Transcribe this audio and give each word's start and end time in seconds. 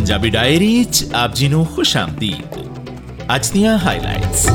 Punjabi 0.00 0.28
diary 0.30 0.84
'ਚ 0.84 1.04
ਆਪ 1.14 1.32
ਜੀ 1.34 1.46
ਨੂੰ 1.48 1.64
ਖੁਸ਼ 1.66 1.96
ਆਮਦੀਦ। 1.96 2.54
ਅੱਜ 3.34 3.48
ਦੀਆਂ 3.48 3.76
ਹਾਈਲਾਈਟਸ 3.78 4.46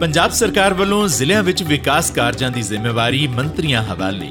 ਪੰਜਾਬ 0.00 0.30
ਸਰਕਾਰ 0.30 0.74
ਵੱਲੋਂ 0.74 1.06
ਜ਼ਿਲ੍ਹਿਆਂ 1.08 1.42
ਵਿੱਚ 1.42 1.62
ਵਿਕਾਸ 1.62 2.10
ਕਾਰਜਾਂ 2.10 2.50
ਦੀ 2.50 2.62
ਜ਼ਿੰਮੇਵਾਰੀ 2.62 3.26
ਮੰਤਰੀਆਂ 3.26 3.82
ਹਵਾਲੇ। 3.82 4.30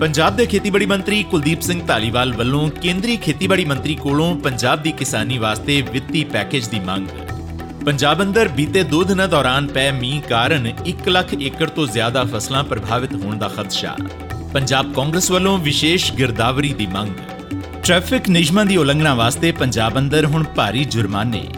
ਪੰਜਾਬ 0.00 0.36
ਦੇ 0.36 0.46
ਖੇਤੀਬਾੜੀ 0.46 0.86
ਮੰਤਰੀ 0.86 1.22
ਕੁਲਦੀਪ 1.22 1.60
ਸਿੰਘ 1.60 1.80
ਧਾਲੀਵਾਲ 1.86 2.32
ਵੱਲੋਂ 2.32 2.68
ਕੇਂਦਰੀ 2.82 3.16
ਖੇਤੀਬਾੜੀ 3.16 3.64
ਮੰਤਰੀ 3.64 3.94
ਕੋਲੋਂ 3.94 4.34
ਪੰਜਾਬ 4.36 4.82
ਦੀ 4.82 4.92
ਕਿਸਾਨੀ 4.92 5.38
ਵਾਸਤੇ 5.38 5.80
ਵਿੱਤੀ 5.82 6.22
ਪੈਕੇਜ 6.24 6.68
ਦੀ 6.68 6.80
ਮੰਗ। 6.80 7.08
ਪੰਜਾਬ 7.84 8.22
ਅੰਦਰ 8.22 8.48
ਬੀਤੇ 8.48 8.82
2 8.92 9.02
ਦਿਨਾਂ 9.04 9.26
ਦੌਰਾਨ 9.28 9.66
ਪੈ 9.66 9.90
ਮੀਂਹ 9.92 10.20
ਕਾਰਨ 10.28 10.72
1 10.86 11.08
ਲੱਖ 11.08 11.34
ਏਕੜ 11.40 11.68
ਤੋਂ 11.70 11.86
ਜ਼ਿਆਦਾ 11.88 12.24
ਫਸਲਾਂ 12.34 12.62
ਪ੍ਰਭਾਵਿਤ 12.64 13.14
ਹੋਣ 13.14 13.38
ਦਾ 13.38 13.48
ਖਦਸ਼ਾ। 13.48 13.96
ਪੰਜਾਬ 14.52 14.94
ਕਾਂਗਰਸ 14.94 15.30
ਵੱਲੋਂ 15.30 15.58
ਵਿਸ਼ੇਸ਼ 15.58 16.12
ਗਿਰਦਾਵਰੀ 16.12 16.72
ਦੀ 16.72 16.86
ਮੰਗ। 16.86 17.37
ਟ੍ਰੈਫਿਕ 17.88 18.28
ਨਿਯਮਾਂ 18.28 18.64
ਦੀ 18.66 18.76
ਉਲੰਘਣਾ 18.76 19.14
ਵਾਸਤੇ 19.14 19.52
ਪੰਜਾਬ 19.52 19.98
ਅੰਦਰ 19.98 20.24
ਹੁਣ 20.24 20.42
ਭਾਰੀ 20.44 20.84
ਜੁਰਮਾਨੇ। 20.84 21.48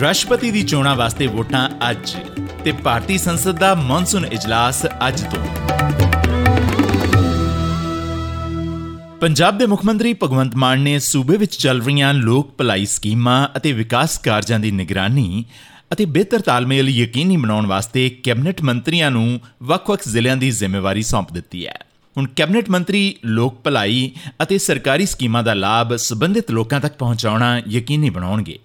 ਰਾਸ਼ਟਰਪਤੀ 0.00 0.50
ਦੀ 0.50 0.62
ਚੋਣਾਂ 0.62 0.96
ਵਾਸਤੇ 0.96 1.26
ਵੋਟਾਂ 1.26 1.68
ਅੱਜ 1.90 2.16
ਤੇ 2.64 2.72
ਭਾਰਤੀ 2.72 3.18
ਸੰਸਦ 3.18 3.58
ਦਾ 3.58 3.74
ਮੌਨਸੂਨ 3.74 4.24
ਇਜਲਾਸ 4.24 4.86
ਅੱਜ 5.08 5.20
ਤੋਂ। 5.20 5.40
ਪੰਜਾਬ 9.20 9.58
ਦੇ 9.58 9.66
ਮੁੱਖ 9.66 9.84
ਮੰਤਰੀ 9.84 10.14
ਭਗਵੰਤ 10.22 10.56
ਮਾਨ 10.56 10.80
ਨੇ 10.80 10.98
ਸੂਬੇ 10.98 11.36
ਵਿੱਚ 11.36 11.54
ਚੱਲ 11.54 11.82
ਰਹੀਆਂ 11.82 12.14
ਲੋਕ 12.14 12.54
ਭਲਾਈ 12.58 12.86
ਸਕੀਮਾਂ 12.86 13.48
ਅਤੇ 13.56 13.72
ਵਿਕਾਸ 13.72 14.18
ਕਾਰਜਾਂ 14.18 14.60
ਦੀ 14.60 14.70
ਨਿਗਰਾਨੀ 14.70 15.44
ਅਤੇ 15.92 16.04
ਬਿਹਤਰ 16.04 16.40
ਤਾਲਮੇਲ 16.40 16.88
ਯਕੀਨੀ 16.88 17.36
ਬਣਾਉਣ 17.36 17.66
ਵਾਸਤੇ 17.66 18.08
ਕੈਬਨਿਟ 18.10 18.62
ਮੰਤਰੀਆਂ 18.62 19.10
ਨੂੰ 19.10 19.40
ਵੱਖ-ਵੱਖ 19.62 20.08
ਜ਼ਿਲ੍ਹਿਆਂ 20.08 20.36
ਦੀ 20.36 20.50
ਜ਼ਿੰਮੇਵਾਰੀ 20.50 21.02
ਸੌਂਪ 21.02 21.32
ਦਿੱਤੀ 21.32 21.66
ਹੈ। 21.66 21.78
ਹੁਣ 22.16 22.26
ਕੈਬਨਿਟ 22.36 22.70
ਮੰਤਰੀ 22.70 23.14
ਲੋਕ 23.24 23.60
ਭਲਾਈ 23.64 24.10
ਅਤੇ 24.42 24.58
ਸਰਕਾਰੀ 24.58 25.06
ਸਕੀਮਾਂ 25.06 25.42
ਦਾ 25.42 25.54
ਲਾਭ 25.54 25.94
ਸਬੰਧਿਤ 25.96 26.50
ਲੋਕਾਂ 26.50 26.80
ਤੱਕ 26.80 26.96
ਪਹੁੰਚਾਉਣਾ 26.96 27.60
ਯਕੀਨੀ 27.68 28.10
ਬਣਾਉਣਗੇ। 28.10 28.58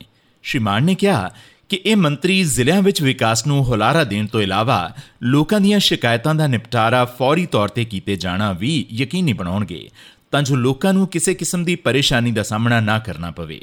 ਸ਼੍ਰੀ 0.44 0.59
ਮਾਨ 0.59 0.84
ਨੇ 0.84 0.95
ਕਿਹਾ 0.95 1.30
ਕਿ 1.70 1.80
ਇਹ 1.86 1.95
ਮੰਤਰੀ 1.95 2.44
ਜ਼ਿਲ੍ਹਿਆਂ 2.44 2.81
ਵਿੱਚ 2.81 3.02
ਵਿਕਾਸ 3.02 3.45
ਨੂੰ 3.48 3.64
ਹੁਲਾਰਾ 3.64 4.04
ਦੇਣ 4.04 4.28
ਤੋਂ 4.28 4.42
ਇਲਾਵਾ 4.42 4.94
ਲੋਕਾਂ 5.23 5.59
ਦੀਆਂ 5.62 5.80
ਸ਼ਿਕਾਇਤਾਂ 5.80 6.36
ਦਾ 6.36 6.48
ਨਿਪਟਾਰਾ 6.48 7.06
ਫੌਰੀ 7.06 7.45
ਤੌਰ 7.45 7.70
ਤੇ 7.70 7.86
ਕੀਤੇ 7.86 8.16
ਜਾਣਾ 8.16 8.52
ਵੀ 8.54 8.86
ਯਕੀਨੀ 8.92 9.34
ਬਣਾਉਣਗੇ 9.34 9.89
ਤਾਂ 10.32 10.42
ਜੋ 10.44 10.56
ਲੋਕਾਂ 10.56 10.94
ਨੂੰ 10.94 11.08
ਕਿਸੇ 11.08 11.34
ਕਿਸਮ 11.34 11.64
ਦੀ 11.64 11.76
ਪਰੇਸ਼ਾਨੀ 11.76 12.32
ਦਾ 12.32 12.44
ਸਾਹਮਣਾ 12.44 12.80
ਨਾ 12.80 13.00
ਕਰਨਾ 13.00 13.32
ਪਵੇ। 13.32 13.61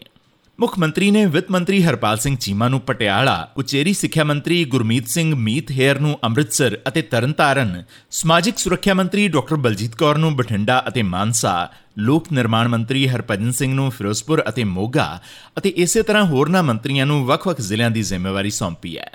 ਮੁੱਖ 0.61 0.79
ਮੰਤਰੀ 0.79 1.11
ਨੇ 1.11 1.27
ਵਿੱਤ 1.27 1.51
ਮੰਤਰੀ 1.51 1.83
ਹਰਪਾਲ 1.83 2.19
ਸਿੰਘ 2.19 2.37
ਚੀਮਾ 2.37 2.69
ਨੂੰ 2.69 2.81
ਪਟਿਆਲਾ, 2.81 3.53
ਉਚੇਰੀ 3.57 3.93
ਸਿੱਖਿਆ 3.93 4.25
ਮੰਤਰੀ 4.25 4.65
ਗੁਰਮੀਤ 4.65 5.09
ਸਿੰਘ 5.09 5.35
ਮੀਤ 5.35 5.71
ਹੇਰ 5.71 6.01
ਨੂੰ 6.01 6.19
ਅੰਮ੍ਰਿਤਸਰ 6.25 6.79
ਅਤੇ 6.89 7.03
ਤਰਨਤਾਰਨ, 7.03 7.83
ਸਮਾਜਿਕ 8.11 8.59
ਸੁਰੱਖਿਆ 8.59 8.95
ਮੰਤਰੀ 8.95 9.29
ਡਾਕਟਰ 9.29 9.57
ਬਲਜੀਤ 9.57 9.97
ਕੌਰ 9.97 10.19
ਨੂੰ 10.19 10.37
ਬਠਿੰਡਾ 10.37 10.85
ਅਤੇ 10.89 11.03
ਮਾਨਸਾ, 11.03 11.71
ਲੋਕ 11.99 12.33
ਨਿਰਮਾਣ 12.33 12.69
ਮੰਤਰੀ 12.69 13.09
ਹਰਪਜਨ 13.09 13.51
ਸਿੰਘ 13.53 13.75
ਨੂੰ 13.75 13.91
ਫਿਰੋਜ਼ਪੁਰ 13.91 14.45
ਅਤੇ 14.49 14.65
ਮੋਗਾ 14.65 15.21
ਅਤੇ 15.59 15.69
ਇਸੇ 15.69 16.03
ਤਰ੍ਹਾਂ 16.03 16.25
ਹੋਰਨਾਂ 16.25 16.63
ਮੰਤਰੀਆਂ 16.63 17.07
ਨੂੰ 17.07 17.27
ਵੱਖ-ਵੱਖ 17.27 17.61
ਜ਼ਿਲ੍ਹਿਆਂ 17.61 17.91
ਦੀ 17.91 18.03
ਜ਼ਿੰਮੇਵਾਰੀ 18.03 18.51
ਸੌਂਪੀ 18.51 18.99
ਹੈ। 18.99 19.11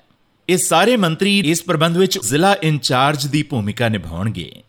ਇਹ 0.50 0.58
ਸਾਰੇ 0.58 0.98
ਮੰਤਰੀ 0.98 1.40
ਇਸ 1.40 1.64
ਪ੍ਰਬੰਧ 1.64 1.98
ਵਿੱਚ 1.98 2.20
ਜ਼ਿਲ੍ਹਾ 2.20 2.56
ਇੰਚਾਰਜ 2.64 3.28
ਦੀ 3.28 3.44
ਭੂਮਿਕਾ 3.44 3.90
ਨਿਭਾਉਣਗੇ। 3.90 4.64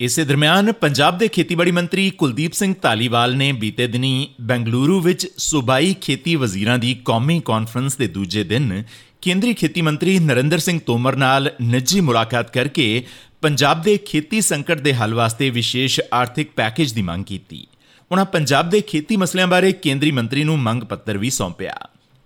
ਇਸੇ 0.00 0.24
ਦਰਮਿਆਨ 0.24 0.72
ਪੰਜਾਬ 0.72 1.16
ਦੇ 1.18 1.28
ਖੇਤੀਬਾੜੀ 1.28 1.70
ਮੰਤਰੀ 1.70 2.10
ਕੁਲਦੀਪ 2.10 2.52
ਸਿੰਘ 2.52 2.74
ਧਾਲੀਵਾਲ 2.82 3.36
ਨੇ 3.36 3.52
ਬੀਤੇ 3.52 3.86
ਦਿਨੀ 3.86 4.28
ਬੈਂਗਲੁਰੂ 4.40 5.00
ਵਿੱਚ 5.00 5.26
ਸੂਬਾਈ 5.36 5.94
ਖੇਤੀ 6.00 6.34
ਵਜ਼ੀਰਾਂ 6.36 6.78
ਦੀ 6.78 6.94
ਕੌਮੀ 7.04 7.40
ਕਾਨਫਰੰਸ 7.44 7.96
ਦੇ 7.96 8.06
ਦੂਜੇ 8.06 8.44
ਦਿਨ 8.44 8.82
ਕੇਂਦਰੀ 9.22 9.54
ਖੇਤੀ 9.54 9.82
ਮੰਤਰੀ 9.82 10.18
ਨਰਿੰਦਰ 10.18 10.58
ਸਿੰਘ 10.58 10.78
ਤੋਮਰ 10.86 11.16
ਨਾਲ 11.16 11.50
ਨਿੱਜੀ 11.62 12.00
ਮੁਲਾਕਾਤ 12.00 12.52
ਕਰਕੇ 12.52 13.04
ਪੰਜਾਬ 13.42 13.82
ਦੇ 13.82 13.96
ਖੇਤੀ 13.96 14.40
ਸੰਕਟ 14.40 14.80
ਦੇ 14.80 14.94
ਹੱਲ 14.94 15.14
ਵਾਸਤੇ 15.14 15.50
ਵਿਸ਼ੇਸ਼ 15.50 16.00
ਆਰਥਿਕ 16.12 16.50
ਪੈਕੇਜ 16.56 16.92
ਦੀ 16.92 17.02
ਮੰਗ 17.02 17.24
ਕੀਤੀ। 17.24 17.66
ਉਹਨਾਂ 18.10 18.24
ਪੰਜਾਬ 18.24 18.70
ਦੇ 18.70 18.80
ਖੇਤੀ 18.80 19.16
ਮਸਲਿਆਂ 19.16 19.46
ਬਾਰੇ 19.46 19.72
ਕੇਂਦਰੀ 19.72 20.10
ਮੰਤਰੀ 20.10 20.44
ਨੂੰ 20.44 20.58
ਮੰਗ 20.58 20.82
ਪੱਤਰ 20.82 21.18
ਵੀ 21.18 21.30
ਸੌਂਪਿਆ। 21.30 21.74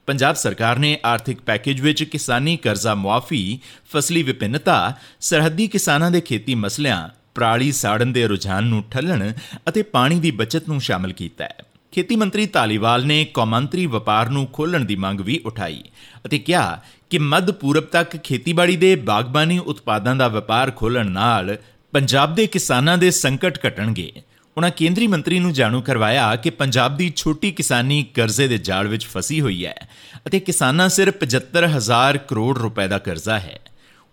ਪੰਜਾਬ 0.07 0.37
ਸਰਕਾਰ 0.37 0.79
ਨੇ 0.79 0.99
ਆਰਥਿਕ 1.05 1.41
ਪੈਕੇਜ 1.41 1.81
ਵਿੱਚ 1.81 2.05
ਕਿਸਾਨੀ 2.05 2.57
ਕਰਜ਼ਾ 2.57 2.95
ਮੁਆਫੀ, 2.95 3.59
ਫਸਲੀ 3.93 4.23
ਵਿਭਿੰਨਤਾ, 4.23 4.95
ਸਰਹੱਦੀ 5.21 5.67
ਕਿਸਾਨਾਂ 5.67 6.11
ਦੇ 6.11 6.21
ਖੇਤੀ 6.21 6.55
ਮਸਲਿਆਂ 6.55 7.09
ਪਰਾਲੀ 7.35 7.73
ਸਾੜਨ 7.73 8.13
ਦੇ 8.13 8.27
ਰੁਝਾਨ 8.27 8.65
ਨੂੰ 8.65 8.85
ਠੱਲਣ 8.91 9.33
ਅਤੇ 9.69 9.83
ਪਾਣੀ 9.83 10.21
ਦੀ 10.21 10.31
ਬਚਤ 10.31 10.69
ਨੂੰ 10.69 10.81
ਸ਼ਾਮਲ 10.81 11.13
ਕੀਤਾ 11.13 11.45
ਹੈ। 11.45 11.57
ਖੇਤੀ 11.93 12.17
ਮੰਤਰੀ 12.17 12.47
ਤਾਲੀਵਾਲ 12.47 13.07
ਨੇ 13.07 13.25
ਕੌਮਾਂਤਰੀ 13.25 13.87
ਵਪਾਰ 13.87 14.29
ਨੂੰ 14.29 14.47
ਖੋਲਣ 14.47 14.85
ਦੀ 14.85 14.97
ਮੰਗ 14.97 15.21
ਵੀ 15.21 15.41
ਉਠਾਈ 15.47 15.83
ਅਤੇ 16.27 16.39
ਕਿਹਾ 16.39 16.81
ਕਿ 17.11 17.19
ਮੱਧ 17.19 17.51
ਪੂਰਬ 17.51 17.85
ਤੱਕ 17.85 18.17
ਖੇਤੀਬਾੜੀ 18.17 18.77
ਦੇ 18.77 18.97
ਬਾਗਬਾਨੀ 18.97 19.59
ਉਤਪਾਦਾਂ 19.59 20.17
ਦਾ 20.17 20.29
ਵਪਾਰ 20.29 20.71
ਖੋਲਣ 20.71 21.11
ਨਾਲ 21.11 21.57
ਪੰਜਾਬ 21.93 22.35
ਦੇ 22.35 22.47
ਕਿਸਾਨਾਂ 22.47 22.99
ਦੇ 22.99 23.11
ਸੰਕਟ 23.11 23.59
ਘਟਣਗੇ। 23.67 24.13
ਉਹਨਾਂ 24.57 24.71
ਕੇਂਦਰੀ 24.71 25.07
ਮੰਤਰੀ 25.07 25.39
ਨੂੰ 25.39 25.53
ਜਾਣੂ 25.53 25.81
ਕਰਵਾਇਆ 25.83 26.37
ਕਿ 26.37 26.51
ਪੰਜਾਬ 26.51 26.97
ਦੀ 26.97 27.13
ਛੋਟੀ 27.17 27.51
ਕਿਸਾਨੀ 27.51 28.03
ਕਰਜ਼ੇ 28.15 28.49
ਦੇ 28.49 28.59
ਜਾਲ 28.59 28.89
ਵਿੱਚ 28.89 29.07
ਫਸੀ 29.07 29.41
ਹੋਈ 29.41 29.67
ਹੈ 29.67 29.89
ਅਤੇ 30.27 30.41
ਕਿਸਾਨਾਂ 30.41 30.89
ਸਿਰ 30.89 31.11
75000 31.11 32.19
ਕਰੋੜ 32.29 32.59
ਰੁਪਏ 32.59 32.89
ਦਾ 32.89 32.99
ਕਰਜ਼ਾ 32.99 33.39
ਹੈ। 33.39 33.59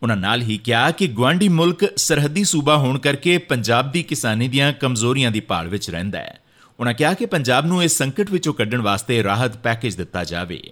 ਉਹਨਾਂ 0.04 0.18
ਨਾਲ 0.18 0.42
ਹੀ 0.42 0.58
ਕਿਹਾ 0.58 0.92
ਕਿ 0.92 1.08
ਗਵਾਂਡੀ 1.08 1.50
ਮੁਲਕ 1.50 1.98
ਸਰਹੱਦੀ 1.98 2.44
ਸੂਬਾ 2.44 2.78
ਹੋਣ 2.78 3.00
ਕਰਕੇ 3.00 3.38
ਪੰਜਾਬ 3.38 3.92
ਦੀ 3.92 4.04
ਕਿਸਾਨੀ 4.04 4.48
ਦੀਆਂ 4.48 4.74
ਕਮਜ਼ੋਰੀਆਂ 4.74 5.32
ਦੀ 5.32 5.40
ਭਾਲ 5.40 5.68
ਵਿੱਚ 5.68 5.90
ਰਹਿੰਦਾ 5.90 6.20
ਹੈ। 6.20 6.40
ਉਹਨਾਂ 6.80 6.94
ਕਿਹਾ 6.94 7.14
ਕਿ 7.14 7.26
ਪੰਜਾਬ 7.26 7.66
ਨੂੰ 7.66 7.84
ਇਸ 7.84 7.98
ਸੰਕਟ 7.98 8.32
ਵਿੱਚੋਂ 8.32 8.54
ਕੱਢਣ 8.54 8.82
ਵਾਸਤੇ 8.82 9.24
ਰਾਹਤ 9.24 9.58
ਪੈਕੇਜ 9.58 9.96
ਦਿੱਤਾ 9.96 10.24
ਜਾਵੇ। 10.24 10.72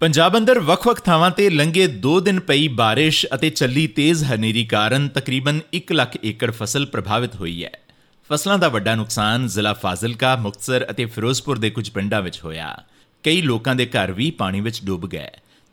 ਪੰਜਾਬ 0.00 0.36
ਅੰਦਰ 0.36 0.58
ਵੱਖ-ਵੱਖ 0.58 1.00
ਥਾਵਾਂ 1.00 1.30
ਤੇ 1.30 1.50
ਲੰਘੇ 1.50 1.86
2 1.86 2.20
ਦਿਨ 2.20 2.40
ਪਈ 2.40 2.68
ਬਾਰਿਸ਼ 2.68 3.26
ਅਤੇ 3.34 3.50
ਚੱਲੀ 3.50 3.86
ਤੇਜ਼ 3.86 4.24
ਹਨੇਰੀ 4.24 4.64
ਕਾਰਨ 4.64 5.08
ਤਕਰੀਬਨ 5.08 5.60
1 5.74 5.92
ਲੱਖ 5.92 6.18
ਏਕੜ 6.24 6.50
ਫਸਲ 6.50 6.86
ਪ੍ਰਭਾਵਿਤ 6.86 7.34
ਹੋਈ 7.34 7.64
ਹੈ। 7.64 7.70
ਫਸਲਾਂ 8.32 8.58
ਦਾ 8.58 8.68
ਵੱਡਾ 8.68 8.94
ਨੁਕਸਾਨ 8.94 9.46
ਜ਼ਿਲ੍ਹਾ 9.46 9.72
ਫਾਜ਼ਿਲਕਾ, 9.72 10.36
ਮੁਕਤਸਰ 10.36 10.86
ਅਤੇ 10.90 11.04
ਫਿਰੋਜ਼ਪੁਰ 11.04 11.58
ਦੇ 11.58 11.70
ਕੁਝ 11.70 11.90
ਪਿੰਡਾਂ 11.90 12.22
ਵਿੱਚ 12.22 12.44
ਹੋਇਆ। 12.44 12.84
ਕਈ 13.22 13.42
ਲੋਕਾਂ 13.42 13.74
ਦੇ 13.74 13.86
ਘਰ 13.86 14.12
ਵੀ 14.12 14.30
ਪਾਣੀ 14.30 14.60
ਵਿੱਚ 14.60 14.84
ਡੁੱਬ 14.84 15.06
ਗਏ। 15.06 15.28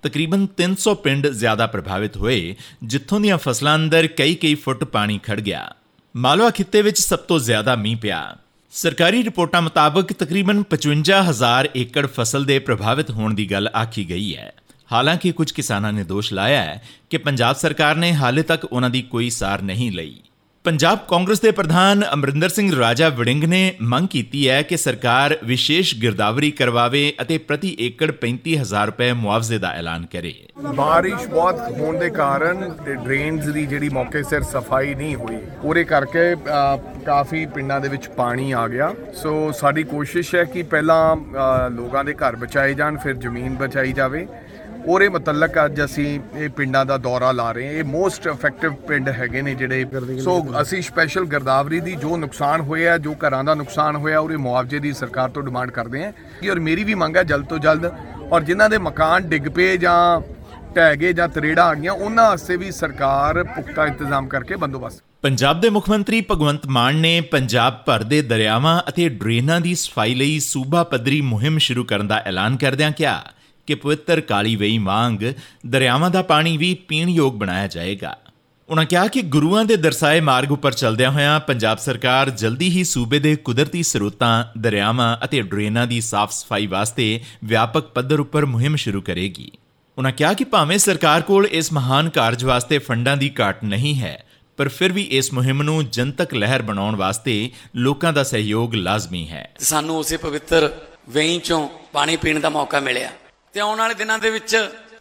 ਤਕਰੀਬਨ 0.05 0.47
300 0.57 0.95
ਪਿੰਡ 0.95 1.27
ਜ਼ਿਆਦਾ 1.27 1.67
ਪ੍ਰਭਾਵਿਤ 1.67 2.17
ਹੋਏ, 2.17 2.55
ਜਿੱਥੋਂ 2.83 3.19
ਦੀਆਂ 3.19 3.37
ਫਸਲਾਂ 3.37 3.75
ਅੰਦਰ 3.75 4.07
ਕਈ-ਕਈ 4.07 4.55
ਫੁੱਟ 4.55 4.83
ਪਾਣੀ 4.83 5.19
ਖੜ 5.23 5.39
ਗਿਆ। 5.39 5.75
ਮਾਲਵਾ 6.15 6.49
ਖਿੱਤੇ 6.49 6.81
ਵਿੱਚ 6.81 6.99
ਸਭ 6.99 7.19
ਤੋਂ 7.19 7.39
ਜ਼ਿਆਦਾ 7.39 7.75
ਮੀਂਹ 7.75 7.97
ਪਿਆ। 7.97 8.37
ਸਰਕਾਰੀ 8.71 9.23
ਰਿਪੋਰਟਾਂ 9.23 9.61
ਮੁਤਾਬਕ 9.61 10.13
ਤਕਰੀਬਨ 10.13 10.63
55000 10.63 11.69
ਏਕੜ 11.77 12.05
ਫਸਲ 12.05 12.45
ਦੇ 12.45 12.59
ਪ੍ਰਭਾਵਿਤ 12.59 13.11
ਹੋਣ 13.11 13.33
ਦੀ 13.33 13.51
ਗੱਲ 13.51 13.67
ਆਖੀ 13.67 14.09
ਗਈ 14.09 14.35
ਹੈ। 14.35 14.53
ਹਾਲਾਂਕਿ 14.91 15.31
ਕੁਝ 15.31 15.51
ਕਿਸਾਨਾਂ 15.51 15.93
ਨੇ 15.93 16.03
ਦੋਸ਼ 16.03 16.33
ਲਾਇਆ 16.33 16.61
ਹੈ 16.61 16.83
ਕਿ 17.09 17.17
ਪੰਜਾਬ 17.17 17.55
ਸਰਕਾਰ 17.55 17.95
ਨੇ 17.95 18.13
ਹਾਲੇ 18.13 18.43
ਤੱਕ 18.43 18.65
ਉਹਨਾਂ 18.65 18.89
ਦੀ 18.89 19.01
ਕੋਈ 19.01 19.29
ਸਾਰ 19.29 19.61
ਨਹੀਂ 19.61 19.91
ਲਈ। 19.91 20.21
ਪੰਜਾਬ 20.65 20.99
ਕਾਂਗਰਸ 21.07 21.39
ਦੇ 21.41 21.51
ਪ੍ਰਧਾਨ 21.51 22.03
ਅਮਰਿੰਦਰ 22.13 22.49
ਸਿੰਘ 22.49 22.71
ਰਾਜਾ 22.79 23.09
ਵੜਿੰਗ 23.09 23.43
ਨੇ 23.43 23.59
ਮੰਗ 23.81 24.07
ਕੀਤੀ 24.07 24.47
ਹੈ 24.49 24.61
ਕਿ 24.61 24.77
ਸਰਕਾਰ 24.77 25.37
ਵਿਸ਼ੇਸ਼ 25.43 25.93
ਗਿਰਦਾਵਰੀ 26.01 26.49
ਕਰਵਾਵੇ 26.51 27.01
ਅਤੇ 27.21 27.37
ਪ੍ਰਤੀ 27.37 27.75
ਏਕੜ 27.79 28.11
35000 28.21 28.85
ਰੁਪਏ 28.85 29.11
ਮੁਆਵਜ਼ੇ 29.13 29.57
ਦਾ 29.57 29.71
ਐਲਾਨ 29.71 30.05
ਕਰੇ। 30.05 30.33
ਬਾਰਿਸ਼ 30.75 31.27
ਬਹੁਤ 31.27 31.59
ਹੋਣ 31.79 31.97
ਦੇ 31.99 32.09
ਕਾਰਨ 32.09 32.69
ਡਰੇਨਸ 33.03 33.45
ਦੀ 33.45 33.65
ਜਿਹੜੀ 33.65 33.89
ਮੌਕੇ 33.89 34.23
ਸਿਰ 34.23 34.41
ਸਫ਼ਾਈ 34.43 34.95
ਨਹੀਂ 34.95 35.15
ਹੋਈ 35.15 35.37
ਉਹਦੇ 35.63 35.83
ਕਰਕੇ 35.83 36.25
ਅ, 36.33 36.77
ਕਾਫੀ 37.05 37.45
ਪਿੰਡਾਂ 37.45 37.79
ਦੇ 37.81 37.89
ਵਿੱਚ 37.89 38.07
ਪਾਣੀ 38.07 38.51
ਆ 38.51 38.67
ਗਿਆ। 38.67 38.93
ਸੋ 39.15 39.51
ਸਾਡੀ 39.51 39.83
ਕੋਸ਼ਿਸ਼ 39.83 40.35
ਹੈ 40.35 40.43
ਕਿ 40.43 40.63
ਪਹਿਲਾਂ 40.63 41.15
ਅ, 41.15 41.69
ਲੋਕਾਂ 41.69 42.03
ਦੇ 42.03 42.13
ਘਰ 42.13 42.35
ਬਚਾਏ 42.35 42.73
ਜਾਣ 42.73 42.97
ਫਿਰ 42.97 43.13
ਜ਼ਮੀਨ 43.15 43.55
ਬਚਾਈ 43.55 43.93
ਜਾਵੇ। 43.93 44.27
ਉਹਦੇ 44.87 45.07
ਮੁਤਲਕ 45.09 45.53
ਅੱਜ 45.65 45.83
ਅਸੀਂ 45.83 46.19
ਇਹ 46.35 46.49
ਪਿੰਡਾਂ 46.49 46.85
ਦਾ 46.85 46.97
ਦੌਰਾ 46.97 47.31
ਲਾ 47.31 47.51
ਰਹੇ 47.51 47.67
ਹਾਂ। 47.67 47.73
ਇਹ 47.73 47.83
ਮੋਸਟ 47.83 48.27
ਇਫੈਕਟਿਵ 48.27 48.73
ਪਿੰਡ 48.73 49.09
ਹੈਗੇ 49.09 49.41
ਨੇ 49.41 49.55
ਜਿਹੜੇ। 49.55 49.85
ਸੋ 50.19 50.35
ਅਸੀਂ 50.61 50.81
ਸਪੈਸ਼ਲ 50.81 51.25
ਗਰਦਾਵਰੀ 51.25 51.79
ਦੀ 51.79 51.95
ਜੋ 51.95 52.17
ਨੁਕਸਾਨ 52.17 52.61
ਹੋਇਆ, 52.61 52.97
ਜੋ 52.97 53.15
ਘਰਾਂ 53.15 53.43
ਦਾ 53.43 53.55
ਨੁਕਸਾਨ 53.55 53.95
ਹੋਇਆ 53.95 54.19
ਉਹਦੇ 54.19 54.37
ਮੁਆਵਜ਼ੇ 54.37 54.79
ਦੀ 54.79 54.93
ਸਰਕਾਰ 54.93 55.29
ਤੋਂ 55.29 55.43
ਡਿਮਾਂਡ 55.43 55.71
ਕਰਦੇ 55.71 56.03
ਹਾਂ। 56.05 56.11
ਕਿ 56.41 56.49
ਔਰ 56.49 56.59
ਮੇਰੀ 56.59 56.83
ਵੀ 56.83 56.93
ਮੰਗ 56.93 57.17
ਹੈ 57.17 57.23
ਜਲਦ 57.23 57.45
ਤੋਂ 57.45 57.59
ਜਲਦ, 57.59 57.91
ਔਰ 58.31 58.41
ਜਿਨ੍ਹਾਂ 58.41 58.69
ਦੇ 58.69 58.77
ਮਕਾਨ 58.77 59.27
ਡਿੱਗ 59.29 59.47
ਪਏ 59.47 59.77
ਜਾਂ 59.77 60.21
ਢਹਿ 60.75 60.95
ਗਏ 60.97 61.13
ਜਾਂ 61.13 61.27
ਤਰੇੜਾ 61.27 61.63
ਆ 61.63 61.73
ਗਈਆਂ, 61.73 61.91
ਉਹਨਾਂ 61.91 62.29
ਵਾਸਤੇ 62.29 62.57
ਵੀ 62.57 62.71
ਸਰਕਾਰ 62.71 63.43
ਪੁਖਤਾ 63.43 63.85
ਇੰਤਜ਼ਾਮ 63.85 64.27
ਕਰਕੇ 64.27 64.55
ਬੰਦੋਬਸਤ। 64.55 65.03
ਪੰਜਾਬ 65.21 65.61
ਦੇ 65.61 65.69
ਮੁੱਖ 65.69 65.89
ਮੰਤਰੀ 65.89 66.25
ਭਗਵੰਤ 66.31 66.65
ਮਾਨ 66.67 66.95
ਨੇ 66.95 67.21
ਪੰਜਾਬ 67.21 67.73
ਭਰ 67.85 68.03
ਦੇ 68.03 68.21
ਦਰਿਆਵਾਂ 68.21 68.81
ਅਤੇ 68.89 69.07
ਡਰੇਨਾਂ 69.09 69.61
ਦੀ 69.61 69.75
ਸਫ਼ਾਈ 69.75 70.13
ਲਈ 70.15 70.39
ਸੂਬਾ 70.39 70.83
ਪੱਧਰੀ 70.83 71.21
ਮੁਹਿੰਮ 71.21 71.57
ਸ਼ੁਰੂ 71.57 71.83
ਕਰਨ 71.83 72.07
ਦਾ 72.07 72.21
ਐਲਾਨ 72.25 72.57
ਕਰਦਿਆਂ 72.57 72.91
ਕਿਹਾ। 72.91 73.23
ਕਿ 73.67 73.75
ਪਵਿੱਤਰ 73.75 74.21
ਕਾਲੀ 74.21 74.55
ਵੇਈ 74.55 74.77
ਵਾਂਗ 74.77 75.33
ਦਰਿਆਵਾਂ 75.65 76.09
ਦਾ 76.09 76.21
ਪਾਣੀ 76.21 76.57
ਵੀ 76.57 76.73
ਪੀਣ 76.87 77.09
ਯੋਗ 77.09 77.33
ਬਣਾਇਆ 77.33 77.67
ਜਾਏਗਾ। 77.67 78.17
ਉਨ੍ਹਾਂ 78.69 78.85
ਕਿਹਾ 78.85 79.07
ਕਿ 79.07 79.21
ਗੁਰੂਆਂ 79.21 79.65
ਦੇ 79.65 79.75
ਦਰਸਾਏ 79.77 80.19
ਮਾਰਗ 80.19 80.51
ਉੱਪਰ 80.51 80.73
ਚੱਲਦਿਆਂ 80.73 81.11
ਹੋਇਆਂ 81.11 81.39
ਪੰਜਾਬ 81.39 81.77
ਸਰਕਾਰ 81.77 82.29
ਜਲਦੀ 82.29 82.69
ਹੀ 82.69 82.83
ਸੂਬੇ 82.83 83.19
ਦੇ 83.19 83.35
ਕੁਦਰਤੀ 83.35 83.83
ਸਰੋਤਾਂ, 83.83 84.45
ਦਰਿਆਵਾਂ 84.57 85.17
ਅਤੇ 85.25 85.41
ਡਰੇਨਾਂ 85.41 85.87
ਦੀ 85.87 86.01
ਸਾਫ਼ 86.01 86.31
ਸਫ਼ਾਈ 86.31 86.67
ਵਾਸਤੇ 86.67 87.19
ਵਿਆਪਕ 87.43 87.83
ਪੱਧਰ 87.83 88.19
ਉੱਪਰ 88.19 88.45
ਮੁਹਿੰਮ 88.45 88.75
ਸ਼ੁਰੂ 88.75 89.01
ਕਰੇਗੀ। 89.01 89.51
ਉਨ੍ਹਾਂ 89.97 90.13
ਕਿਹਾ 90.13 90.33
ਕਿ 90.33 90.43
ਭਾਵੇਂ 90.43 90.77
ਸਰਕਾਰ 90.77 91.21
ਕੋਲ 91.21 91.45
ਇਸ 91.45 91.73
ਮਹਾਨ 91.73 92.09
ਕਾਰਜ 92.09 92.43
ਵਾਸਤੇ 92.43 92.77
ਫੰਡਾਂ 92.77 93.17
ਦੀ 93.17 93.31
ਘਾਟ 93.39 93.63
ਨਹੀਂ 93.63 93.95
ਹੈ, 93.95 94.23
ਪਰ 94.57 94.69
ਫਿਰ 94.69 94.91
ਵੀ 94.91 95.01
ਇਸ 95.01 95.33
ਮੁਹਿੰਮ 95.33 95.61
ਨੂੰ 95.61 95.89
ਜਨਤਕ 95.89 96.33
ਲਹਿਰ 96.33 96.61
ਬਣਾਉਣ 96.61 96.95
ਵਾਸਤੇ 96.95 97.49
ਲੋਕਾਂ 97.75 98.13
ਦਾ 98.13 98.23
ਸਹਿਯੋਗ 98.23 98.75
ਲਾਜ਼ਮੀ 98.75 99.27
ਹੈ। 99.29 99.49
ਸਾਨੂੰ 99.59 99.97
ਉਸੇ 99.97 100.17
ਪਵਿੱਤਰ 100.17 100.69
ਵੇਈ 101.09 101.37
ਚੋਂ 101.39 101.67
ਪਾਣੀ 101.93 102.17
ਪੀਣ 102.17 102.39
ਦਾ 102.39 102.49
ਮੌਕਾ 102.49 102.79
ਮਿਲਿਆ। 102.79 103.11
ਤੇ 103.55 103.61
ਆਉਣ 103.61 103.77
ਵਾਲੇ 103.79 103.93
ਦਿਨਾਂ 103.93 104.17
ਦੇ 104.19 104.29
ਵਿੱਚ 104.29 104.53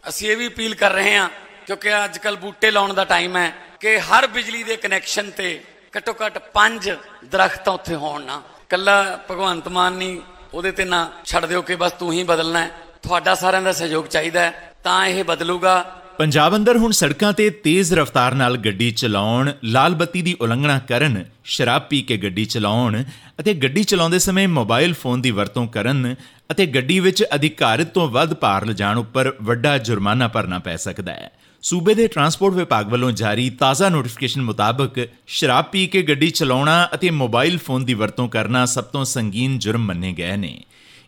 ਅਸੀਂ 0.08 0.30
ਇਹ 0.30 0.36
ਵੀ 0.36 0.46
ਅਪੀਲ 0.48 0.74
ਕਰ 0.74 0.92
ਰਹੇ 0.92 1.16
ਹਾਂ, 1.16 1.28
ਕਿਉਂਕਿ 1.66 1.92
ਅੱਜ 2.04 2.18
ਕੱਲ 2.18 2.36
ਬੂਟੇ 2.36 2.70
ਲਾਉਣ 2.70 2.92
ਦਾ 2.94 3.04
ਟਾਈਮ 3.04 3.36
ਹੈ, 3.36 3.50
ਕਿ 3.80 3.98
ਹਰ 4.00 4.26
ਬਿਜਲੀ 4.26 4.62
ਦੇ 4.62 4.76
ਕਨੈਕਸ਼ਨ 4.76 5.30
ਤੇ 5.30 5.48
ਘੱਟੋ 5.96 6.14
ਘੱਟ 6.20 6.38
5 6.54 6.94
ਦਰਖਤ 7.24 7.68
ਉੱਥੇ 7.68 7.94
ਹੋਣ 7.94 8.22
ਨਾ। 8.22 8.40
ਕੱਲਾ 8.70 8.94
ਭਗਵੰਤ 9.30 9.68
ਮਾਨ 9.68 9.92
ਨਹੀਂ 9.92 10.20
ਉਹਦੇ 10.54 10.72
ਤੇ 10.72 10.84
ਨਾ 10.84 11.00
ਛੱਡ 11.24 11.46
ਦਿਓ 11.46 11.62
ਕਿ 11.62 11.76
ਬਸ 11.76 11.92
ਤੂੰ 11.92 12.12
ਹੀ 12.12 12.22
ਬਦਲਣਾ 12.22 12.60
ਹੈ। 12.60 12.70
ਤੁਹਾਡਾ 13.02 13.34
ਸਾਰਿਆਂ 13.34 13.62
ਦਾ 13.62 13.72
ਸਹਿਯੋਗ 13.72 14.06
ਚਾਹੀਦਾ 14.06 14.40
ਹੈ, 14.40 14.74
ਤਾਂ 14.84 15.06
ਇਹ 15.06 15.22
ਬਦਲੂਗਾ। 15.24 15.74
ਪੰਜਾਬ 16.18 16.54
ਅੰਦਰ 16.56 16.76
ਹੁਣ 16.76 16.90
ਸੜਕਾਂ 16.92 17.32
ਤੇ 17.32 17.48
ਤੇਜ਼ 17.50 17.92
ਰਫ਼ਤਾਰ 17.94 18.34
ਨਾਲ 18.34 18.56
ਗੱਡੀ 18.56 18.90
ਚਲਾਉਣ 18.90 19.50
ਲਾਲ 19.64 19.94
ਬੱਤੀ 19.94 20.22
ਦੀ 20.22 20.34
ਉਲੰਘਣਾ 20.40 20.78
ਕਰਨ, 20.78 21.24
ਸ਼ਰਾਬ 21.44 21.82
ਪੀ 21.82 22.00
ਕੇ 22.02 22.16
ਗੱਡੀ 22.16 22.44
ਚਲਾਉਣ 22.44 23.02
ਅਤੇ 23.40 23.54
ਗੱਡੀ 23.54 23.82
ਚਲਾਉਂਦੇ 23.84 24.18
ਸਮੇਂ 24.18 24.46
ਮੋਬਾਈਲ 24.48 24.94
ਫੋਨ 24.94 25.20
ਦੀ 25.20 25.30
ਵਰਤੋਂ 25.30 25.66
ਕਰਨ 25.68 26.14
ਅਤੇ 26.50 26.66
ਗੱਡੀ 26.66 26.98
ਵਿੱਚ 27.00 27.24
ਅਧਿਕਾਰਿਤ 27.34 27.88
ਤੋਂ 27.88 28.08
ਵੱਧ 28.08 28.34
ਭਾਰ 28.34 28.66
ਲਿਜਾਣ 28.66 28.98
ਉੱਪਰ 28.98 29.32
ਵੱਡਾ 29.42 29.76
ਜੁਰਮਾਨਾ 29.78 30.28
ਭਰਨਾ 30.28 30.58
ਪੈ 30.58 30.76
ਸਕਦਾ 30.76 31.12
ਹੈ। 31.12 31.30
ਸੂਬੇ 31.62 31.94
ਦੇ 31.94 32.06
ਟਰਾਂਸਪੋਰਟ 32.06 32.54
ਵਿਭਾਗ 32.54 32.88
ਵੱਲੋਂ 32.88 33.10
ਜਾਰੀ 33.12 33.50
ਤਾਜ਼ਾ 33.50 33.88
ਨੋਟੀਫਿਕੇਸ਼ਨ 33.88 34.42
ਮੁਤਾਬਕ 34.42 35.08
ਸ਼ਰਾਬ 35.26 35.64
ਪੀ 35.64 35.86
ਕੇ 35.86 36.02
ਗੱਡੀ 36.02 36.30
ਚਲਾਉਣਾ 36.30 36.88
ਅਤੇ 36.94 37.10
ਮੋਬਾਈਲ 37.10 37.58
ਫੋਨ 37.58 37.84
ਦੀ 37.84 37.94
ਵਰਤੋਂ 37.94 38.28
ਕਰਨਾ 38.28 38.64
ਸਭ 38.66 38.84
ਤੋਂ 38.84 39.04
ਸੰਗੀਨ 39.04 39.58
ਜੁਰਮ 39.58 39.84
ਮੰਨੇ 39.84 40.12
ਗਏ 40.12 40.36
ਨੇ। 40.36 40.58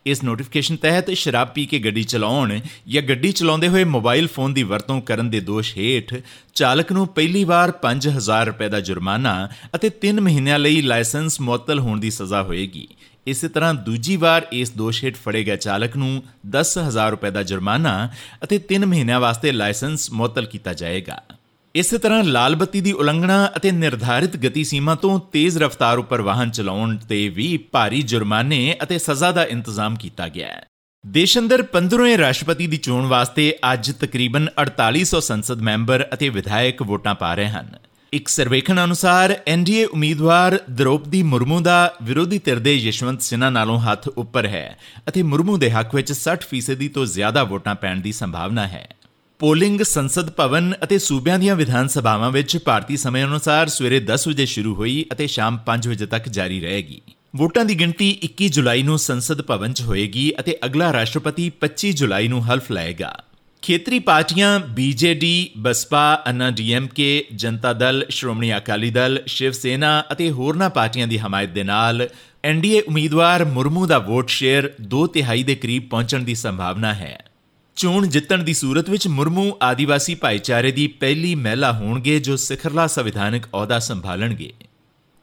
ਇਸ 0.06 0.24
ਨੋਟੀਫਿਕੇਸ਼ਨ 0.24 0.76
ਤਹਿਤ 0.76 1.10
ਸ਼ਰਾਬ 1.10 1.48
ਪੀ 1.48 1.66
ਕੇ 1.66 1.78
ਗੱਡੀ 1.78 2.02
ਚਲਾਉਣ 2.04 2.60
ਜਾਂ 2.88 3.02
ਗੱਡੀ 3.02 3.32
ਚਲਾਉਂਦੇ 3.32 3.68
ਹੋਏ 3.68 3.84
ਮੋਬਾਈਲ 3.84 4.28
ਫੋਨ 4.28 4.54
ਦੀ 4.54 4.62
ਵਰਤੋਂ 4.62 5.00
ਕਰਨ 5.00 5.30
ਦੇ 5.30 5.40
ਦੋਸ਼ 5.40 5.78
ਹੇਠ 5.78 6.14
ਚਾਲਕ 6.54 6.92
ਨੂੰ 6.92 7.08
ਪਹਿਲੀ 7.08 7.44
ਵਾਰ 7.44 7.72
5000 7.82 8.46
ਰੁਪਏ 8.46 8.68
ਦਾ 8.68 8.80
ਜੁਰਮਾਨਾ 8.80 9.48
ਅਤੇ 9.74 9.90
3 10.06 10.20
ਮਹੀਨਿਆਂ 10.20 10.58
ਲਈ 10.58 10.82
ਲਾਇਸੈਂਸ 10.82 11.40
ਮੁਅੱਤਲ 11.40 11.78
ਹੋਣ 11.78 12.00
ਦੀ 12.00 12.10
ਸਜ਼ਾ 12.10 12.42
ਹੋਏਗੀ। 12.42 12.88
ਇਸੇ 13.26 13.48
ਤਰ੍ਹਾਂ 13.48 13.74
ਦੂਜੀ 13.74 14.16
ਵਾਰ 14.16 14.46
ਇਸ 14.52 14.70
ਦੋਸ਼ 14.70 15.04
ਹੇਠ 15.04 15.16
ਫੜੇ 15.16 15.44
ਗਏ 15.44 15.56
ਚਾਲਕ 15.56 15.96
ਨੂੰ 15.96 16.22
10000 16.50 17.10
ਰੁਪਏ 17.10 17.30
ਦਾ 17.30 17.42
ਜੁਰਮਾਨਾ 17.42 18.10
ਅਤੇ 18.44 18.60
3 18.74 18.86
ਮਹੀਨਿਆਂ 18.86 19.20
ਵਾਸਤੇ 19.20 19.52
ਲਾਇਸੈਂਸ 19.52 20.10
ਮੁਅੱਤਲ 20.12 20.46
ਕੀਤਾ 20.46 20.72
ਜਾਏਗਾ। 20.72 21.22
ਇਸੇ 21.76 21.98
ਤਰ੍ਹਾਂ 21.98 22.24
ਲਾਲ 22.24 22.54
ਬੱਤੀ 22.54 22.80
ਦੀ 22.80 22.92
ਉਲੰਘਣਾ 22.92 23.50
ਅਤੇ 23.56 23.70
ਨਿਰਧਾਰਿਤ 23.70 24.36
ਗਤੀ 24.36 24.64
ਸੀਮਾ 24.64 24.94
ਤੋਂ 24.94 25.20
ਤੇਜ਼ 25.32 25.58
ਰਫ਼ਤਾਰ 25.58 25.98
ਉੱਪਰ 25.98 26.20
ਵਾਹਨ 26.20 26.50
ਚਲਾਉਣ 26.50 26.96
ਤੇ 26.96 27.28
ਵੀ 27.28 27.56
ਭਾਰੀ 27.56 28.02
ਜੁਰਮਾਨੇ 28.02 28.76
ਅਤੇ 28.82 28.98
ਸਜ਼ਾ 28.98 29.32
ਦਾ 29.32 29.44
ਇੰਤਜ਼ਾਮ 29.44 29.96
ਕੀਤਾ 29.96 30.28
ਗਿਆ 30.28 30.46
ਹੈ। 30.46 30.66
ਦੇਸ਼ 31.06 31.38
ਅੰਦਰ 31.38 31.62
15ਵੇਂ 31.62 32.18
ਰਾਸ਼ਟਰਪਤੀ 32.18 32.66
ਦੀ 32.66 32.76
ਚੋਣ 32.76 33.06
ਵਾਸਤੇ 33.06 33.54
ਅੱਜ 33.72 33.90
ਤਕਰੀਬਨ 33.90 34.48
4800 34.58 35.20
ਸੰਸਦ 35.20 35.60
ਮੈਂਬਰ 35.60 36.06
ਅਤੇ 36.14 36.28
ਵਿਧਾਇਕ 36.28 36.82
ਵੋਟਾਂ 36.82 37.14
ਪਾ 37.14 37.34
ਰਹੇ 37.34 37.48
ਹਨ। 37.48 37.68
ਇੱਕ 38.12 38.28
ਸਰਵੇਖਣ 38.28 38.84
ਅਨੁਸਾਰ 38.84 39.38
ਐਨਡੀਏ 39.46 39.84
ਉਮੀਦਵਾਰ 39.84 40.60
ਦ੍ਰੋਪਦੀ 40.70 41.22
ਮੁਰਮੂ 41.22 41.60
ਦਾ 41.60 41.94
ਵਿਰੋਧੀ 42.02 42.38
ਧਿਰ 42.38 42.58
ਦੇ 42.58 42.76
ਯਸ਼ਵੰਤ 42.76 43.22
ਸਿਨਾ 43.22 43.50
ਨਾਲੋਂ 43.50 43.80
ਹੱਥ 43.80 44.08
ਉੱਪਰ 44.08 44.46
ਹੈ 44.46 44.78
ਅਤੇ 45.08 45.22
ਮੁਰਮੂ 45.22 45.58
ਦੇ 45.58 45.70
ਹੱਕ 45.70 45.94
ਵਿੱਚ 45.94 46.12
60% 46.12 46.88
ਤੋਂ 46.88 47.06
ਜ਼ਿਆਦਾ 47.06 47.44
ਵੋਟਾਂ 47.44 47.74
ਪੈਣ 47.74 48.00
ਦੀ 48.00 48.12
ਸੰਭਾਵਨਾ 48.12 48.66
ਹੈ। 48.66 48.95
ਪੋਲਿੰਗ 49.40 49.80
ਸੰਸਦ 49.82 50.30
ਭਵਨ 50.30 50.72
ਅਤੇ 50.84 50.98
ਸੂਬਿਆਂ 50.98 51.38
ਦੀਆਂ 51.38 51.54
ਵਿਧਾਨ 51.56 51.88
ਸਭਾਵਾਂ 51.88 52.30
ਵਿੱਚ 52.30 52.56
ਭਾਰਤੀ 52.64 52.96
ਸਮੇਂ 52.96 53.24
ਅਨੁਸਾਰ 53.24 53.68
ਸਵੇਰੇ 53.68 53.98
10 54.00 54.26
ਵਜੇ 54.28 54.46
ਸ਼ੁਰੂ 54.46 54.74
ਹੋਈ 54.74 55.04
ਅਤੇ 55.12 55.26
ਸ਼ਾਮ 55.26 55.58
5 55.66 55.88
ਵਜੇ 55.88 56.06
ਤੱਕ 56.06 56.28
ਜਾਰੀ 56.28 56.60
ਰਹੇਗੀ। 56.60 57.00
ਵੋਟਾਂ 57.36 57.64
ਦੀ 57.64 57.74
ਗਿਣਤੀ 57.80 58.08
21 58.24 58.48
ਜੁਲਾਈ 58.48 58.82
ਨੂੰ 58.82 58.98
ਸੰਸਦ 58.98 59.42
ਭਵਨ 59.42 59.72
'ਚ 59.72 59.82
ਹੋਏਗੀ 59.82 60.32
ਅਤੇ 60.40 60.56
ਅਗਲਾ 60.66 60.92
ਰਾਸ਼ਟਰਪਤੀ 60.92 61.50
25 61.60 61.92
ਜੁਲਾਈ 61.92 62.28
ਨੂੰ 62.28 62.42
ਹਲਫ 62.46 62.70
ਲਏਗਾ। 62.72 63.12
ਖੇਤਰੀ 63.62 63.98
ਪਾਰਟੀਆਂ 63.98 64.58
ਬੀਜੇਡੀ 64.60 65.50
ਬਸਪਾ, 65.58 66.06
ਅੰਨਾ 66.26 66.50
ਡੀਐਮਕੇ 66.50 67.10
ਜਨਤਾ 67.34 67.72
ਦਲ, 67.74 68.04
ਸ਼੍ਰੋਮਣੀ 68.10 68.56
ਅਕਾਲੀ 68.56 68.90
ਦਲ 68.90 69.22
ਸ਼ਿਵ 69.26 69.52
ਸੇਨਾ 69.52 69.92
ਅਤੇ 70.12 70.30
ਹੋਰਨਾਂ 70.30 70.70
ਪਾਰਟੀਆਂ 70.70 71.06
ਦੀ 71.06 71.18
ਹਮਾਇਤ 71.18 71.50
ਦੇ 71.50 71.62
ਨਾਲ 71.64 72.08
ਐਨਡੀਏ 72.44 72.80
ਉਮੀਦਵਾਰ 72.80 73.44
ਮੁਰਮੂ 73.44 73.86
ਦਾ 73.86 73.98
ਵੋਟ 74.00 74.28
ਸ਼ੇਅਰ 74.30 74.72
2 74.90 75.06
ਤਿਹਾਈ 75.06 75.42
ਦੇ 75.42 75.54
ਕਰੀਬ 75.54 75.88
ਪਹੁੰਚਣ 75.90 76.22
ਦੀ 76.22 76.34
ਸੰਭਾਵਨਾ 76.34 76.94
ਹੈ। 76.94 77.16
ਚੋਣ 77.76 78.06
ਜਿੱਤਣ 78.06 78.42
ਦੀ 78.42 78.54
ਸੂਰਤ 78.54 78.90
ਵਿੱਚ 78.90 79.08
ਮੁਰਮੂ 79.08 79.52
ਆਦੀਵਾਸੀ 79.62 80.14
ਭਾਈਚਾਰੇ 80.14 80.72
ਦੀ 80.72 80.86
ਪਹਿਲੀ 80.86 81.34
ਮਹਿਲਾ 81.34 81.72
ਹੋਣਗੇ 81.72 82.20
ਜੋ 82.20 82.36
ਸਿਖਰਲਾ 82.36 82.86
ਸੰਵਿਧਾਨਕ 82.86 83.46
ਅਹੁਦਾ 83.46 83.78
ਸੰਭਾਲਣਗੇ। 83.78 84.52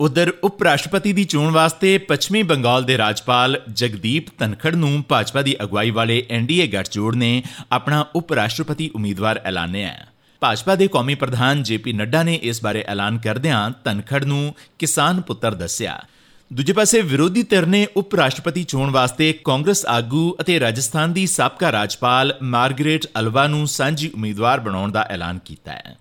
ਉਧਰ 0.01 0.33
ਉਪ 0.43 0.63
ਰਾਸ਼ਟਰਪਤੀ 0.63 1.13
ਦੀ 1.13 1.23
ਚੋਣ 1.23 1.51
ਵਾਸਤੇ 1.51 1.97
ਪੱਛਮੀ 1.97 2.43
ਬੰਗਾਲ 2.43 2.83
ਦੇ 2.83 2.97
ਰਾਜਪਾਲ 2.97 3.61
ਜਗਦੀਪ 3.73 4.39
ਧਨਖੜ 4.39 4.75
ਨੂੰ 4.75 5.05
ਭਾਜਪਾ 5.09 5.41
ਦੀ 5.41 5.55
ਅਗਵਾਈ 5.63 5.91
ਵਾਲੇ 5.91 6.25
ਐਨਡੀਏ 6.29 6.67
ਗੱਠਜੋੜ 6.67 7.15
ਨੇ 7.15 7.43
ਆਪਣਾ 7.71 8.05
ਉਪ 8.15 8.33
ਰਾਸ਼ਟਰਪਤੀ 8.33 8.91
ਉਮੀਦਵਾਰ 8.95 9.41
ਐਲਾਨਿਆ 9.45 9.87
ਹੈ। 9.87 10.07
ਭਾਜਪਾ 10.39 10.75
ਦੇ 10.75 10.87
ਕੌਮੀ 10.87 11.15
ਪ੍ਰਧਾਨ 11.15 11.63
ਜੇਪੀ 11.63 11.93
ਨੱਡਾ 11.93 12.23
ਨੇ 12.23 12.35
ਇਸ 12.35 12.63
ਬਾਰੇ 12.63 12.83
ਐਲਾਨ 12.87 13.17
ਕਰਦਿਆਂ 13.17 13.71
ਧਨਖੜ 13.83 14.23
ਨੂੰ 14.23 14.55
ਕਿਸਾਨ 14.79 15.21
ਪੁੱਤਰ 15.21 15.53
ਦੱਸਿਆ। 15.53 16.05
ਦੂਜੇ 16.53 16.73
ਪਾਸੇ 16.73 17.01
ਵਿਰੋਧੀ 17.01 17.43
ਧਿਰ 17.43 17.65
ਨੇ 17.65 17.87
ਉਪ 17.97 18.15
ਰਾਸ਼ਟਰਪਤੀ 18.15 18.63
ਚੋਣ 18.63 18.89
ਵਾਸਤੇ 18.89 19.33
ਕਾਂਗਰਸ 19.43 19.85
ਆਗੂ 19.85 20.35
ਅਤੇ 20.41 20.59
ਰਾਜਸਥਾਨ 20.59 21.13
ਦੀ 21.13 21.27
ਸਾਬਕਾ 21.27 21.71
ਰਾਜਪਾਲ 21.71 22.33
ਮਾਰਗਰੇਟ 22.41 23.05
ਅਲਵਾ 23.19 23.47
ਨੂੰ 23.47 23.67
ਸਾਂਝੀ 23.67 24.09
ਉਮੀਦਵਾਰ 24.09 24.59
ਬਣਾਉਣ 24.59 24.91
ਦਾ 24.91 25.07
ਐਲਾਨ 25.09 25.39
ਕੀਤਾ 25.45 25.71
ਹੈ। 25.71 25.97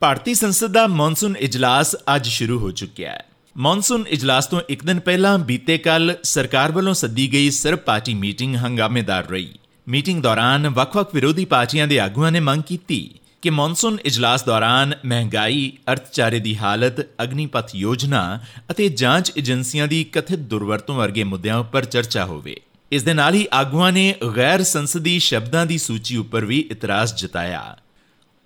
ਭਾਰਤੀ 0.00 0.34
ਸੰਸਦ 0.34 0.66
ਦਾ 0.66 0.86
ਮੌਨਸੂਨ 0.86 1.36
ਇਜਲਾਸ 1.36 1.96
ਅੱਜ 2.16 2.28
ਸ਼ੁਰੂ 2.28 2.58
ਹੋ 2.58 2.70
ਚੁੱਕਿਆ 2.70 3.10
ਹੈ। 3.10 3.24
ਮੌਨਸੂਨ 3.56 4.04
ਇਜਲਾਸ 4.08 4.46
ਤੋਂ 4.46 4.60
ਇੱਕ 4.68 4.84
ਦਿਨ 4.84 5.00
ਪਹਿਲਾਂ 5.00 5.38
ਬੀਤੇ 5.38 5.78
ਕੱਲ 5.78 6.14
ਸਰਕਾਰ 6.22 6.72
ਵੱਲੋਂ 6.72 6.94
ਸੱਦੀ 6.94 7.32
ਗਈ 7.32 7.50
ਸਰਬ 7.50 7.78
ਪਾਰਟੀ 7.78 8.14
ਮੀਟਿੰਗ 8.14 8.56
ਹੰਗਾਮੇਦਾਰ 8.56 9.26
ਰਹੀ। 9.26 9.52
ਮੀਟਿੰਗ 9.88 10.22
ਦੌਰਾਨ 10.22 10.68
ਵੱਖ-ਵੱਖ 10.68 11.14
ਵਿਰੋਧੀ 11.14 11.44
ਪਾਰਟੀਆਂ 11.44 11.86
ਦੇ 11.86 12.00
ਆਗੂਆਂ 12.00 12.32
ਨੇ 12.32 12.40
ਮੰਗ 12.40 12.62
ਕੀਤੀ। 12.62 13.14
ਕਿ 13.42 13.50
ਮੌਨਸੂਨ 13.50 13.98
ਇਜਲਾਸ 14.04 14.44
ਦੌਰਾਨ 14.44 14.94
ਮਹਿੰਗਾਈ, 15.04 15.72
ਅਰਥਚਾਰੇ 15.92 16.38
ਦੀ 16.38 16.56
ਹਾਲਤ, 16.56 17.00
ਅਗਨੀਪਥ 17.22 17.74
ਯੋਜਨਾ 17.74 18.40
ਅਤੇ 18.70 18.88
ਜਾਂਚ 18.88 19.32
ਏਜੰਸੀਆਂ 19.38 19.88
ਦੀ 19.88 20.04
ਕਥਿਤ 20.04 20.38
ਦੁਰਵਰਤੋਂ 20.38 20.96
ਵਰਗੇ 20.96 21.24
ਮੁੱਦਿਆਂ 21.24 21.58
ਉੱਪਰ 21.58 21.84
ਚਰਚਾ 21.84 22.24
ਹੋਵੇ। 22.24 22.60
ਇਸ 22.92 23.02
ਦੇ 23.02 23.14
ਨਾਲ 23.14 23.34
ਹੀ 23.34 23.46
ਆਗੂਆਂ 23.52 23.92
ਨੇ 23.92 24.14
ਗੈਰ 24.36 24.62
ਸੰਸਦੀ 24.62 25.18
ਸ਼ਬਦਾਂ 25.18 25.66
ਦੀ 25.66 25.78
ਸੂਚੀ 25.78 26.16
ਉੱਪਰ 26.16 26.44
ਵੀ 26.44 26.68
ਇਤਰਾਜ਼ 26.70 27.14
ਜਤਾਇਆ। 27.14 27.78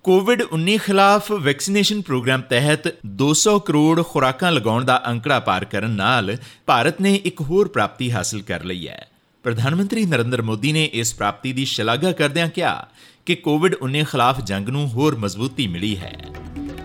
ਕੋਵਿਡ-19 0.03 0.77
ਖਿਲਾਫ 0.77 1.31
ਵੈਕਸੀਨੇਸ਼ਨ 1.31 2.01
ਪ੍ਰੋਗਰਾਮ 2.01 2.41
ਤਹਿਤ 2.41 2.95
200 3.05 3.59
ਕਰੋੜ 3.59 4.03
ਖੁਰਾਕਾਂ 4.05 4.51
ਲਗਾਉਣ 4.51 4.85
ਦਾ 4.85 5.03
ਅੰਕੜਾ 5.07 5.39
ਪਾਰ 5.39 5.65
ਕਰਨ 5.65 5.89
ਨਾਲ 5.89 6.37
ਭਾਰਤ 6.65 7.01
ਨੇ 7.01 7.15
ਇੱਕ 7.15 7.41
ਹੋਰ 7.41 7.67
ਪ੍ਰਾਪਤੀ 7.67 8.11
ਹਾਸਲ 8.11 8.41
ਕਰ 8.41 8.63
ਲਈ 8.63 8.87
ਹੈ। 8.87 9.07
ਪ੍ਰਧਾਨ 9.47 9.75
ਮੰਤਰੀ 9.75 10.05
ਨਰਿੰਦਰ 10.05 10.41
ਮੋਦੀ 10.41 10.71
ਨੇ 10.71 10.89
ਇਸ 10.93 11.15
ਪ੍ਰਾਪਤੀ 11.15 11.53
ਦੀ 11.53 11.65
ਸ਼ਲਾਘਾ 11.65 12.11
ਕਰਦਿਆਂ 12.11 12.49
ਕਿਹਾ 12.49 12.87
ਕਿ 13.25 13.35
ਕੋਵਿਡ-19 13.35 14.03
ਖਿਲਾਫ 14.03 14.41
ਜੰਗ 14.41 14.69
ਨੂੰ 14.69 14.87
ਹੋਰ 14.87 15.15
ਮਜ਼ਬੂਤੀ 15.15 15.67
ਮਿਲੀ 15.67 15.97
ਹੈ। 15.97 16.25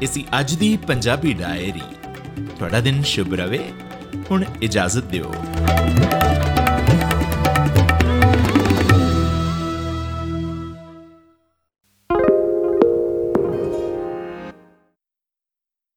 ਇਸੀ 0.03 0.25
ਅੱਜ 0.41 0.55
ਦੀ 0.55 0.77
ਪੰਜਾਬੀ 0.77 1.33
ਡਾਇਰੀ। 1.33 1.81
ਤੁਹਾਡਾ 2.59 2.81
ਦਿਨ 2.81 3.03
ਸ਼ੁਭ 3.03 3.35
ਰਵੇ। 3.35 3.73
ਹੁਣ 4.31 4.45
ਇਜਾਜ਼ਤ 4.63 5.05
ਦਿਓ। 5.05 5.35